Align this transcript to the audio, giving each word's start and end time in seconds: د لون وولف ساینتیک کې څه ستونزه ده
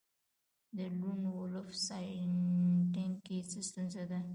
د 0.75 0.77
لون 0.99 1.19
وولف 1.35 1.69
ساینتیک 1.87 3.13
کې 3.25 3.37
څه 3.49 3.59
ستونزه 3.69 4.03
ده 4.11 4.19